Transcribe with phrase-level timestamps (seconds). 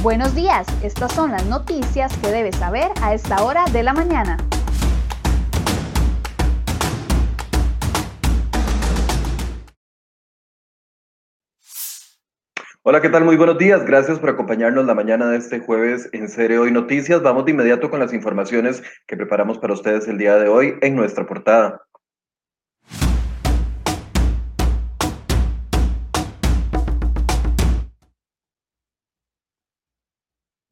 [0.00, 4.36] Buenos días, estas son las noticias que debes saber a esta hora de la mañana.
[12.82, 13.24] Hola, ¿qué tal?
[13.24, 13.84] Muy buenos días.
[13.84, 17.20] Gracias por acompañarnos la mañana de este jueves en Serie Hoy Noticias.
[17.20, 20.94] Vamos de inmediato con las informaciones que preparamos para ustedes el día de hoy en
[20.94, 21.82] nuestra portada.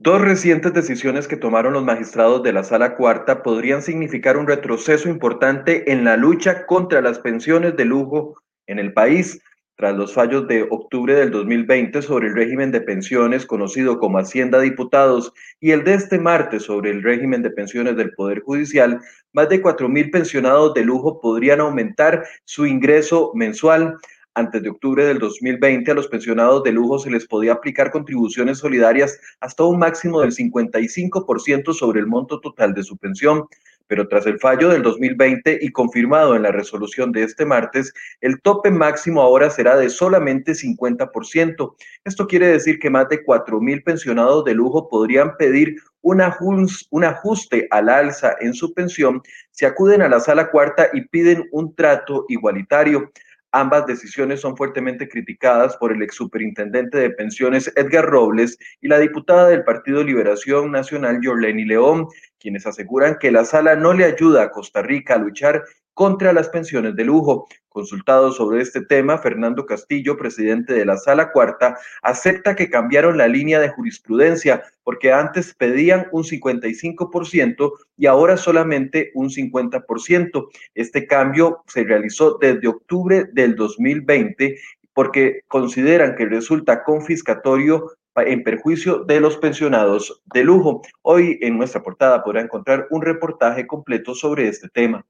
[0.07, 5.09] Dos recientes decisiones que tomaron los magistrados de la Sala Cuarta podrían significar un retroceso
[5.09, 8.37] importante en la lucha contra las pensiones de lujo
[8.69, 9.43] en el país,
[9.75, 14.61] tras los fallos de octubre del 2020 sobre el régimen de pensiones conocido como Hacienda
[14.61, 19.01] Diputados y el de este martes sobre el régimen de pensiones del Poder Judicial,
[19.33, 23.97] más de 4.000 pensionados de lujo podrían aumentar su ingreso mensual
[24.37, 28.59] antes de octubre del 2020 a los pensionados de lujo se les podía aplicar contribuciones
[28.59, 33.47] solidarias hasta un máximo del 55% sobre el monto total de su pensión.
[33.89, 38.41] Pero tras el fallo del 2020 y confirmado en la resolución de este martes, el
[38.43, 41.75] tope máximo ahora será de solamente 50%.
[42.05, 47.89] Esto quiere decir que más de 4.000 pensionados de lujo podrían pedir un, ajuste al
[47.89, 53.11] alza en su pensión si acuden a la sala cuarta y piden un trato igualitario.
[53.59, 58.99] Ambas decisiones son fuertemente criticadas por el ex superintendente de pensiones Edgar Robles y la
[58.99, 62.07] diputada del Partido Liberación Nacional Yorleni León,
[62.39, 65.65] quienes aseguran que la sala no le ayuda a Costa Rica a luchar
[65.97, 67.49] contra las pensiones de lujo.
[67.71, 73.29] Consultado sobre este tema, Fernando Castillo, presidente de la Sala Cuarta, acepta que cambiaron la
[73.29, 80.49] línea de jurisprudencia porque antes pedían un 55% y ahora solamente un 50%.
[80.75, 84.59] Este cambio se realizó desde octubre del 2020
[84.93, 90.83] porque consideran que resulta confiscatorio en perjuicio de los pensionados de lujo.
[91.01, 95.07] Hoy en nuestra portada podrá encontrar un reportaje completo sobre este tema.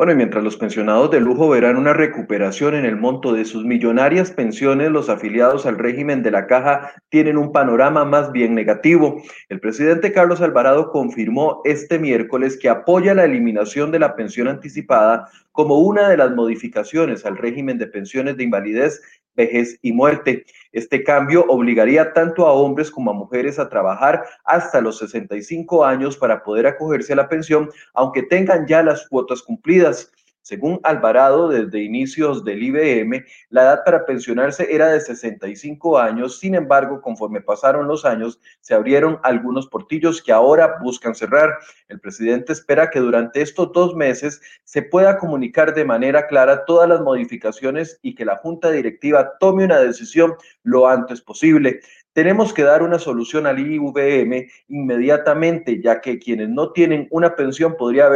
[0.00, 3.66] Bueno, y mientras los pensionados de lujo verán una recuperación en el monto de sus
[3.66, 9.22] millonarias pensiones, los afiliados al régimen de la caja tienen un panorama más bien negativo.
[9.50, 15.28] El presidente Carlos Alvarado confirmó este miércoles que apoya la eliminación de la pensión anticipada
[15.52, 19.02] como una de las modificaciones al régimen de pensiones de invalidez
[19.34, 20.44] vejez y muerte.
[20.72, 26.16] Este cambio obligaría tanto a hombres como a mujeres a trabajar hasta los 65 años
[26.16, 30.12] para poder acogerse a la pensión, aunque tengan ya las cuotas cumplidas.
[30.42, 36.54] Según Alvarado, desde inicios del IBM, la edad para pensionarse era de 65 años, sin
[36.54, 41.58] embargo, conforme pasaron los años, se abrieron algunos portillos que ahora buscan cerrar.
[41.88, 46.88] El presidente espera que durante estos dos meses se pueda comunicar de manera clara todas
[46.88, 51.80] las modificaciones y que la Junta Directiva tome una decisión lo antes posible.
[52.12, 57.76] Tenemos que dar una solución al IVM inmediatamente, ya que quienes no tienen una pensión
[57.76, 58.10] podría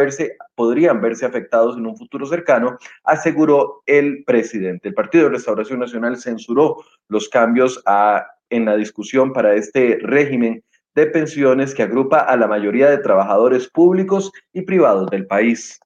[0.55, 4.89] podrían verse afectados en un futuro cercano, aseguró el presidente.
[4.89, 10.65] El Partido de Restauración Nacional censuró los cambios a, en la discusión para este régimen
[10.95, 15.81] de pensiones que agrupa a la mayoría de trabajadores públicos y privados del país.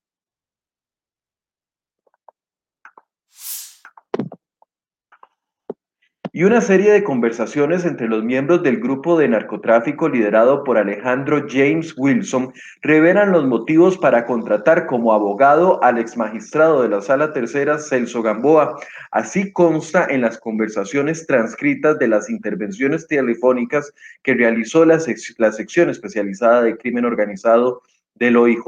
[6.38, 11.44] Y una serie de conversaciones entre los miembros del grupo de narcotráfico liderado por Alejandro
[11.48, 17.80] James Wilson revelan los motivos para contratar como abogado al exmagistrado de la Sala Tercera,
[17.80, 18.78] Celso Gamboa.
[19.10, 25.00] Así consta en las conversaciones transcritas de las intervenciones telefónicas que realizó la,
[25.38, 27.82] la sección especializada de crimen organizado
[28.14, 28.62] del OIJ.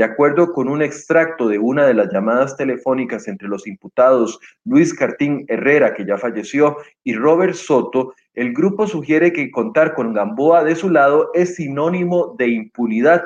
[0.00, 4.94] De acuerdo con un extracto de una de las llamadas telefónicas entre los imputados Luis
[4.94, 10.64] Cartín Herrera, que ya falleció, y Robert Soto, el grupo sugiere que contar con Gamboa
[10.64, 13.24] de su lado es sinónimo de impunidad.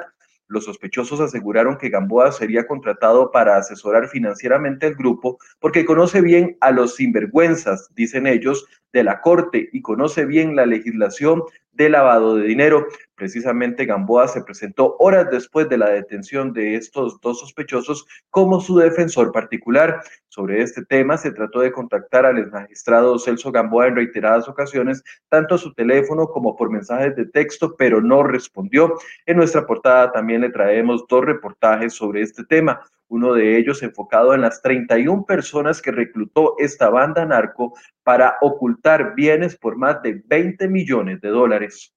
[0.49, 6.57] Los sospechosos aseguraron que Gamboa sería contratado para asesorar financieramente al grupo porque conoce bien
[6.61, 11.45] a los sinvergüenzas, dicen ellos, de la Corte y conoce bien la legislación
[11.75, 12.87] de lavado de dinero.
[13.15, 18.77] Precisamente Gamboa se presentó horas después de la detención de estos dos sospechosos como su
[18.77, 20.03] defensor particular.
[20.29, 25.55] Sobre este tema se trató de contactar al magistrado Celso Gamboa en reiteradas ocasiones, tanto
[25.55, 28.95] a su teléfono como por mensajes de texto, pero no respondió.
[29.27, 34.35] En nuestra portada también le traemos dos reportajes sobre este tema uno de ellos enfocado
[34.35, 40.23] en las 31 personas que reclutó esta banda narco para ocultar bienes por más de
[40.27, 41.95] 20 millones de dólares.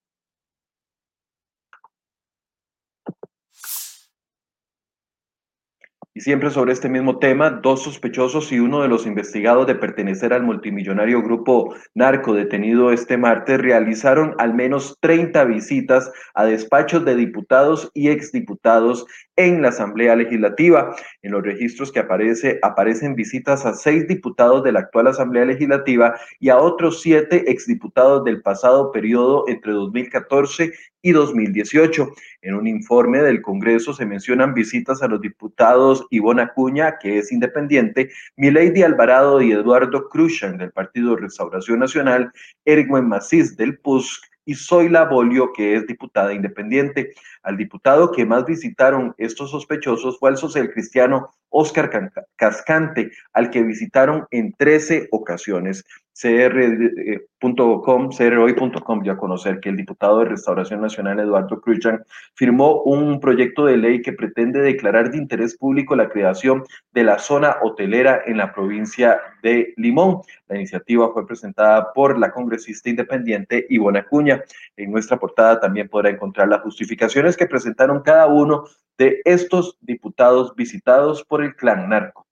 [6.17, 10.33] Y siempre sobre este mismo tema, dos sospechosos y uno de los investigados de pertenecer
[10.33, 17.15] al multimillonario grupo narco detenido este martes realizaron al menos 30 visitas a despachos de
[17.15, 19.05] diputados y exdiputados
[19.35, 20.95] en la Asamblea Legislativa.
[21.21, 26.15] En los registros que aparece, aparecen visitas a seis diputados de la actual Asamblea Legislativa
[26.39, 32.09] y a otros siete exdiputados del pasado periodo entre 2014 y 2018.
[32.41, 37.31] En un informe del Congreso se mencionan visitas a los diputados Ivonne Acuña, que es
[37.31, 42.31] independiente, Milady Alvarado y Eduardo Cruzan del Partido Restauración Nacional,
[42.65, 47.13] Erwin Macís del PUSC y Zoila Bolio, que es diputada independiente.
[47.43, 51.89] Al diputado que más visitaron estos sospechosos fue el social cristiano Oscar
[52.37, 55.83] Cascante, al que visitaron en 13 ocasiones
[56.19, 62.03] cr.com, crhoy.com, ya conocer que el diputado de Restauración Nacional Eduardo Cruzan
[62.33, 67.19] firmó un proyecto de ley que pretende declarar de interés público la creación de la
[67.19, 70.21] zona hotelera en la provincia de Limón.
[70.47, 74.43] La iniciativa fue presentada por la congresista independiente Ivona Acuña.
[74.75, 78.63] En nuestra portada también podrá encontrar las justificaciones que presentaron cada uno
[78.97, 82.26] de estos diputados visitados por el clan narco.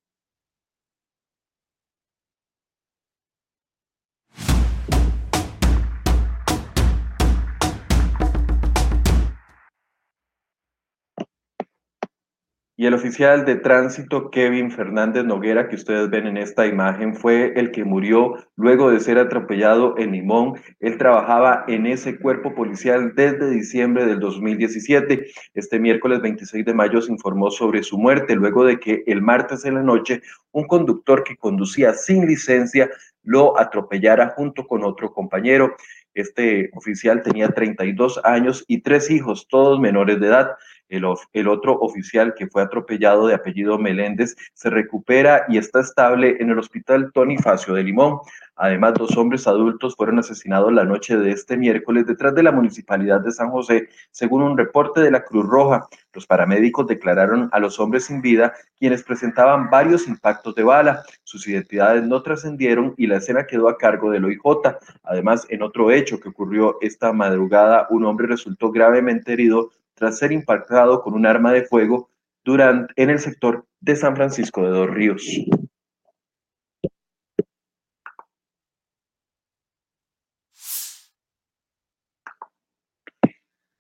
[12.78, 17.54] Y el oficial de tránsito Kevin Fernández Noguera, que ustedes ven en esta imagen, fue
[17.56, 20.56] el que murió luego de ser atropellado en Limón.
[20.82, 25.26] Él trabajaba en ese cuerpo policial desde diciembre del 2017.
[25.54, 29.64] Este miércoles 26 de mayo se informó sobre su muerte, luego de que el martes
[29.64, 32.90] en la noche un conductor que conducía sin licencia
[33.24, 35.76] lo atropellara junto con otro compañero.
[36.14, 40.52] Este oficial tenía 32 años y tres hijos, todos menores de edad.
[40.88, 46.52] El, otro oficial que fue atropellado de apellido Meléndez se recupera y está estable en
[46.52, 48.20] el hospital Tony Facio de Limón.
[48.56, 53.20] Además, dos hombres adultos fueron asesinados la noche de este miércoles detrás de la municipalidad
[53.20, 55.88] de San José, según un reporte de la Cruz Roja.
[56.14, 61.04] Los paramédicos declararon a los hombres sin vida, quienes presentaban varios impactos de bala.
[61.24, 64.78] Sus identidades no trascendieron y la escena quedó a cargo del OIJ.
[65.04, 70.32] Además, en otro hecho que ocurrió esta madrugada, un hombre resultó gravemente herido tras ser
[70.32, 72.10] impactado con un arma de fuego
[72.44, 75.26] durante, en el sector de San Francisco de Dos Ríos.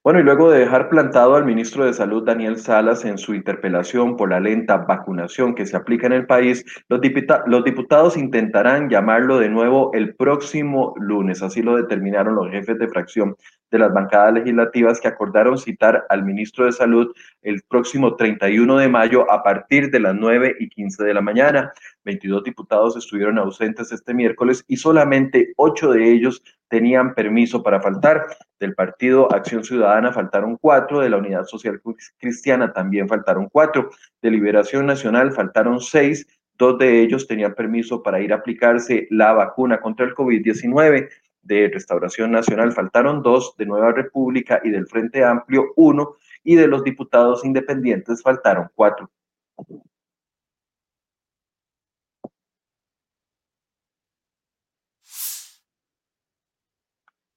[0.05, 4.15] Bueno, y luego de dejar plantado al ministro de Salud Daniel Salas en su interpelación
[4.15, 7.01] por la lenta vacunación que se aplica en el país, los,
[7.47, 11.41] los, diputados intentarán llamarlo de nuevo el próximo lunes.
[11.41, 13.35] Así lo determinaron los jefes de fracción
[13.71, 18.87] de las bancadas legislativas que acordaron citar al ministro de Salud el próximo 31 de
[18.87, 21.73] mayo a partir de las 9 y 15 de la mañana.
[22.03, 28.25] 22 diputados estuvieron ausentes este miércoles y solamente 8 de ellos tenían permiso para faltar.
[28.59, 31.81] Del partido Acción Ciudadana faltaron 4, de la Unidad Social
[32.17, 33.89] Cristiana también faltaron 4,
[34.21, 36.25] de Liberación Nacional faltaron 6,
[36.57, 41.09] dos de ellos tenían permiso para ir a aplicarse la vacuna contra el COVID-19
[41.45, 46.67] de Restauración Nacional faltaron dos, de Nueva República y del Frente Amplio uno, y de
[46.67, 49.09] los diputados independientes faltaron cuatro.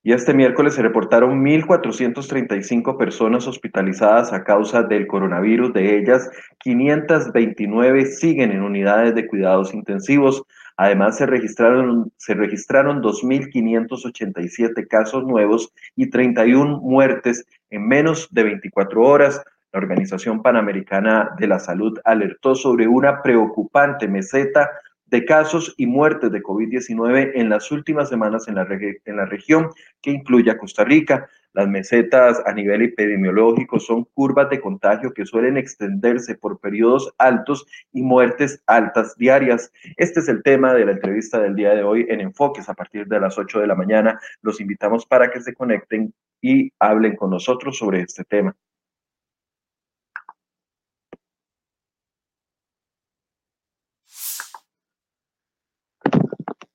[0.09, 5.75] Y este miércoles se reportaron 1.435 personas hospitalizadas a causa del coronavirus.
[5.75, 10.45] De ellas, 529 siguen en unidades de cuidados intensivos.
[10.81, 19.03] Además, se registraron, se registraron 2.587 casos nuevos y 31 muertes en menos de 24
[19.03, 19.43] horas.
[19.73, 24.71] La Organización Panamericana de la Salud alertó sobre una preocupante meseta
[25.07, 28.69] de casos y muertes de COVID-19 en las últimas semanas en la,
[29.05, 29.71] en la región,
[30.01, 31.29] que incluye a Costa Rica.
[31.55, 37.67] Las mesetas a nivel epidemiológico son curvas de contagio que suelen extenderse por periodos altos
[37.93, 39.73] y muertes altas diarias.
[39.97, 43.07] Este es el tema de la entrevista del día de hoy en Enfoques a partir
[43.07, 44.21] de las 8 de la mañana.
[44.43, 48.55] Los invitamos para que se conecten y hablen con nosotros sobre este tema.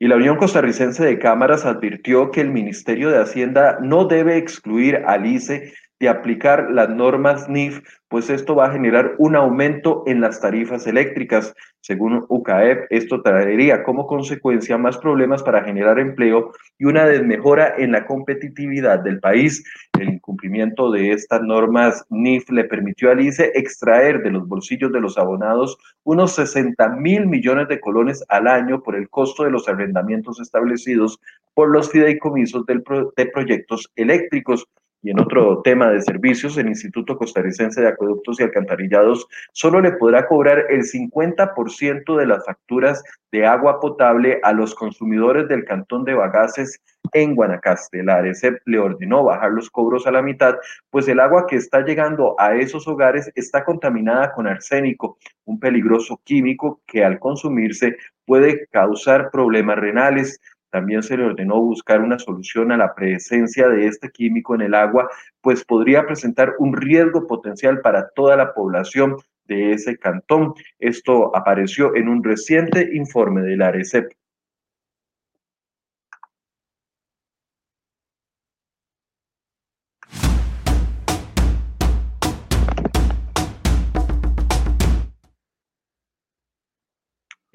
[0.04, 4.98] Y la Unión Costarricense de Cámaras advirtió que el Ministerio de Hacienda no debe excluir
[5.08, 5.72] al ICE
[6.04, 10.86] de aplicar las normas NIF, pues esto va a generar un aumento en las tarifas
[10.86, 11.56] eléctricas.
[11.80, 17.94] Según UCAEP, esto traería como consecuencia más problemas para generar empleo y una desmejora en
[17.94, 19.64] la competitividad del país.
[19.98, 25.00] El incumplimiento de estas normas NIF le permitió al ICE extraer de los bolsillos de
[25.00, 29.70] los abonados unos 60 mil millones de colones al año por el costo de los
[29.70, 31.20] arrendamientos establecidos
[31.54, 34.68] por los fideicomisos de proyectos eléctricos.
[35.04, 39.92] Y en otro tema de servicios, el Instituto Costarricense de Acueductos y Alcantarillados solo le
[39.92, 46.06] podrá cobrar el 50% de las facturas de agua potable a los consumidores del cantón
[46.06, 46.82] de Bagaces
[47.12, 48.02] en Guanacaste.
[48.02, 50.56] La ARECEP le ordenó bajar los cobros a la mitad,
[50.90, 56.22] pues el agua que está llegando a esos hogares está contaminada con arsénico, un peligroso
[56.24, 60.40] químico que al consumirse puede causar problemas renales.
[60.74, 64.74] También se le ordenó buscar una solución a la presencia de este químico en el
[64.74, 65.08] agua,
[65.40, 70.56] pues podría presentar un riesgo potencial para toda la población de ese cantón.
[70.80, 74.14] Esto apareció en un reciente informe de la ARECEP.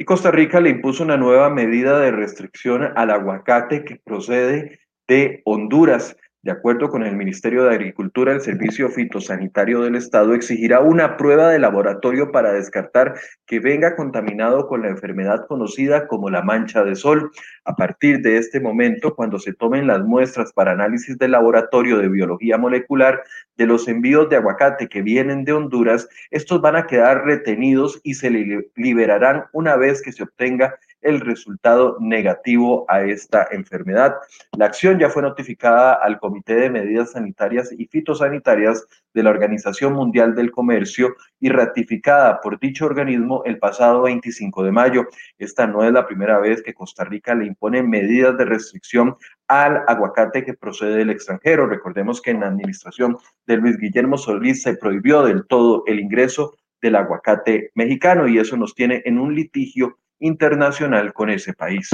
[0.08, 6.16] Costa Rica le impuso una nueva medida de restricción al aguacate que procede de Honduras.
[6.40, 11.48] De acuerdo con el Ministerio de Agricultura, el Servicio Fitosanitario del Estado exigirá una prueba
[11.50, 13.14] de laboratorio para descartar
[13.44, 17.32] que venga contaminado con la enfermedad conocida como la mancha de sol.
[17.64, 22.08] A partir de este momento, cuando se tomen las muestras para análisis del laboratorio de
[22.08, 23.20] biología molecular
[23.56, 28.14] de los envíos de aguacate que vienen de Honduras, estos van a quedar retenidos y
[28.14, 28.30] se
[28.76, 30.76] liberarán una vez que se obtenga
[31.08, 34.14] el resultado negativo a esta enfermedad.
[34.56, 39.94] La acción ya fue notificada al Comité de Medidas Sanitarias y Fitosanitarias de la Organización
[39.94, 45.06] Mundial del Comercio y ratificada por dicho organismo el pasado 25 de mayo.
[45.38, 49.16] Esta no es la primera vez que Costa Rica le impone medidas de restricción
[49.48, 51.66] al aguacate que procede del extranjero.
[51.66, 56.54] Recordemos que en la administración de Luis Guillermo Solís se prohibió del todo el ingreso
[56.80, 61.90] del aguacate mexicano y eso nos tiene en un litigio internacional con ese país.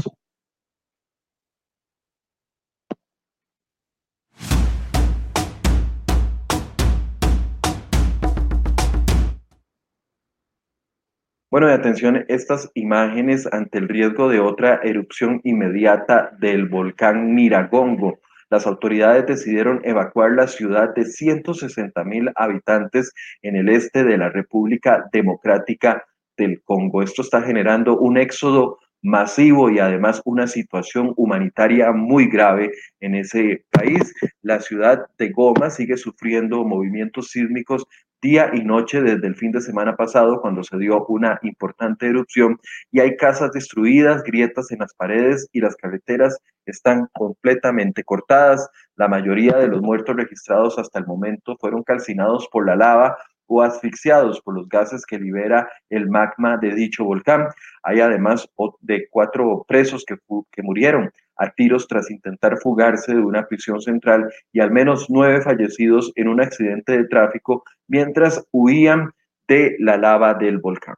[11.55, 18.19] Bueno, de atención, estas imágenes ante el riesgo de otra erupción inmediata del volcán Miragongo.
[18.51, 24.31] Las autoridades decidieron evacuar la ciudad de 160 mil habitantes en el este de la
[24.31, 26.05] República Democrática
[26.37, 27.03] del Congo.
[27.03, 33.65] Esto está generando un éxodo masivo y además una situación humanitaria muy grave en ese
[33.71, 34.15] país.
[34.41, 37.85] La ciudad de Goma sigue sufriendo movimientos sísmicos
[38.23, 42.59] día y noche desde el fin de semana pasado cuando se dio una importante erupción
[42.91, 48.71] y hay casas destruidas, grietas en las paredes y las carreteras están completamente cortadas.
[48.97, 53.63] La mayoría de los muertos registrados hasta el momento fueron calcinados por la lava o
[53.63, 57.49] asfixiados por los gases que libera el magma de dicho volcán.
[57.83, 58.49] Hay además
[58.81, 60.17] de cuatro presos que,
[60.53, 65.43] que murieron a tiros tras intentar fugarse de una prisión central y al menos nueve
[65.43, 69.11] fallecidos en un accidente de tráfico mientras huían
[69.49, 70.95] de la lava del volcán.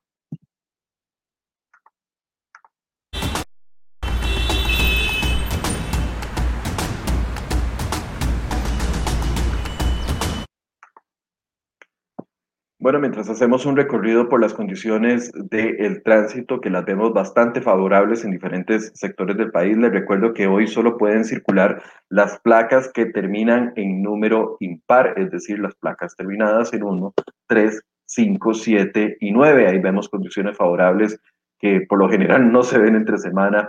[12.87, 18.25] Bueno, mientras hacemos un recorrido por las condiciones del tránsito, que las vemos bastante favorables
[18.25, 23.07] en diferentes sectores del país, les recuerdo que hoy solo pueden circular las placas que
[23.07, 27.12] terminan en número impar, es decir, las placas terminadas en 1,
[27.49, 29.66] 3, 5, 7 y 9.
[29.66, 31.19] Ahí vemos condiciones favorables
[31.59, 33.69] que por lo general no se ven entre semana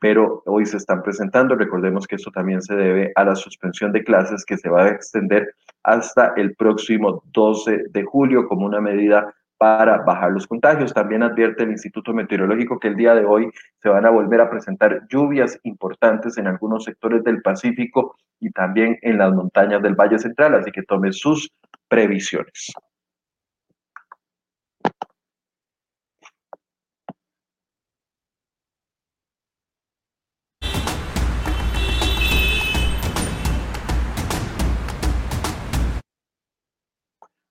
[0.00, 1.54] pero hoy se están presentando.
[1.54, 4.88] Recordemos que esto también se debe a la suspensión de clases que se va a
[4.88, 10.94] extender hasta el próximo 12 de julio como una medida para bajar los contagios.
[10.94, 13.50] También advierte el Instituto Meteorológico que el día de hoy
[13.82, 18.98] se van a volver a presentar lluvias importantes en algunos sectores del Pacífico y también
[19.02, 21.50] en las montañas del Valle Central, así que tome sus
[21.88, 22.72] previsiones.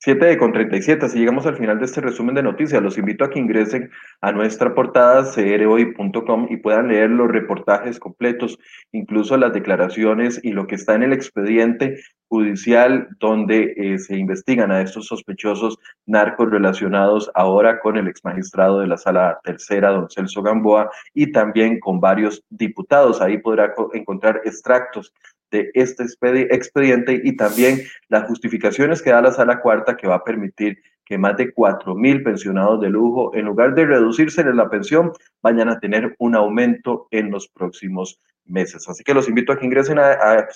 [0.07, 2.81] 7 con 37, así llegamos al final de este resumen de noticias.
[2.81, 8.57] Los invito a que ingresen a nuestra portada crhoy.com y puedan leer los reportajes completos,
[8.93, 11.99] incluso las declaraciones y lo que está en el expediente
[12.29, 18.87] judicial donde eh, se investigan a estos sospechosos narcos relacionados ahora con el exmagistrado de
[18.87, 23.19] la Sala Tercera, don Celso Gamboa, y también con varios diputados.
[23.19, 25.11] Ahí podrá encontrar extractos
[25.51, 30.23] de este expediente y también las justificaciones que da la Sala Cuarta que va a
[30.23, 35.13] permitir que más de cuatro mil pensionados de lujo, en lugar de reducirse la pensión,
[35.41, 38.87] vayan a tener un aumento en los próximos meses.
[38.89, 40.47] Así que los invito a que ingresen a, a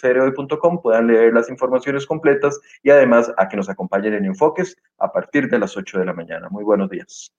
[0.81, 5.49] puedan leer las informaciones completas y además a que nos acompañen en Enfoques a partir
[5.49, 6.49] de las 8 de la mañana.
[6.49, 7.31] Muy buenos días.